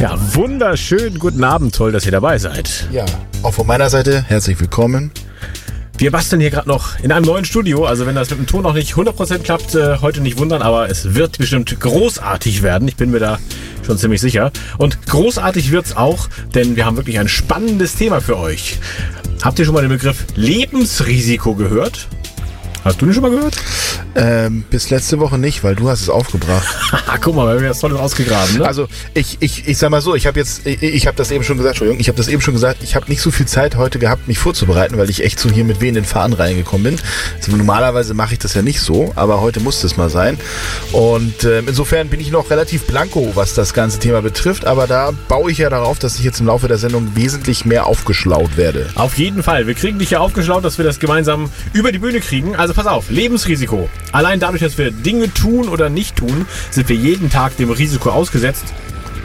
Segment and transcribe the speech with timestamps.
[0.00, 1.74] Ja, wunderschön guten Abend.
[1.74, 2.88] Toll, dass ihr dabei seid.
[2.90, 3.04] Ja,
[3.42, 5.10] auch von meiner Seite herzlich willkommen.
[5.98, 7.84] Wir basteln hier gerade noch in einem neuen Studio.
[7.84, 10.88] Also wenn das mit dem Ton noch nicht 100% klappt, äh, heute nicht wundern, aber
[10.88, 12.88] es wird bestimmt großartig werden.
[12.88, 13.38] Ich bin mir da
[13.84, 14.52] schon ziemlich sicher.
[14.78, 18.78] Und großartig wird's auch, denn wir haben wirklich ein spannendes Thema für euch.
[19.42, 22.08] Habt ihr schon mal den Begriff Lebensrisiko gehört?
[22.84, 23.56] Hast du den schon mal gehört?
[24.16, 26.66] Ähm, bis letzte Woche nicht, weil du hast es aufgebracht.
[26.92, 28.66] Haha, guck mal, wir haben das tolles ausgegraben, ne?
[28.66, 31.44] Also ich, ich, ich sag mal so, ich habe jetzt, ich, ich habe das eben
[31.44, 33.76] schon gesagt, Entschuldigung, ich habe das eben schon gesagt, ich habe nicht so viel Zeit
[33.76, 36.96] heute gehabt, mich vorzubereiten, weil ich echt so hier mit weh in den Faden reingekommen
[36.96, 37.06] bin.
[37.36, 40.38] Also normalerweise mache ich das ja nicht so, aber heute musste es mal sein.
[40.92, 45.12] Und ähm, insofern bin ich noch relativ blanko, was das ganze Thema betrifft, aber da
[45.28, 48.88] baue ich ja darauf, dass ich jetzt im Laufe der Sendung wesentlich mehr aufgeschlaut werde.
[48.94, 49.66] Auf jeden Fall.
[49.66, 52.56] Wir kriegen dich ja aufgeschlaut, dass wir das gemeinsam über die Bühne kriegen.
[52.56, 53.88] Also pass auf, Lebensrisiko.
[54.12, 58.10] Allein dadurch, dass wir Dinge tun oder nicht tun, sind wir jeden Tag dem Risiko
[58.10, 58.64] ausgesetzt,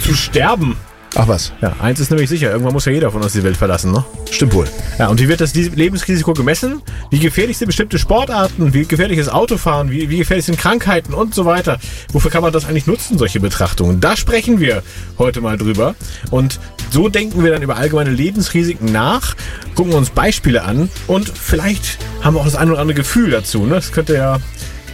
[0.00, 0.76] zu sterben.
[1.14, 3.56] Ach was, Ja, eins ist nämlich sicher, irgendwann muss ja jeder von uns die Welt
[3.56, 4.04] verlassen, ne?
[4.30, 4.66] stimmt wohl.
[4.98, 6.82] Ja, und wie wird das Lebensrisiko gemessen?
[7.10, 8.74] Wie gefährlich sind bestimmte Sportarten?
[8.74, 9.90] Wie gefährlich ist Autofahren?
[9.90, 11.78] Wie, wie gefährlich sind Krankheiten und so weiter?
[12.12, 14.00] Wofür kann man das eigentlich nutzen, solche Betrachtungen?
[14.00, 14.82] Da sprechen wir
[15.18, 15.94] heute mal drüber.
[16.30, 19.34] Und so denken wir dann über allgemeine Lebensrisiken nach,
[19.74, 23.64] gucken uns Beispiele an und vielleicht haben wir auch das ein oder andere Gefühl dazu.
[23.64, 23.74] Ne?
[23.76, 24.38] Das könnte ja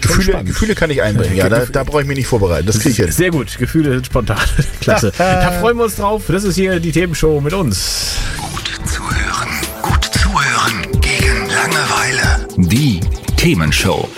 [0.01, 0.45] Gefühle.
[0.45, 2.97] Gefühle kann ich einbringen, ja, da, da brauche ich mich nicht vorbereiten, das kriege ich
[2.97, 3.11] hin.
[3.11, 4.39] Sehr gut, Gefühle sind spontan.
[4.81, 5.13] Klasse.
[5.17, 6.25] Da freuen wir uns drauf.
[6.29, 8.17] Das ist hier die Themenshow mit uns.
[8.39, 9.49] Gut zu hören.
[9.83, 11.01] Gut zuhören.
[11.01, 12.49] Gegen Langeweile.
[12.57, 13.01] Die
[13.37, 14.09] Themenshow.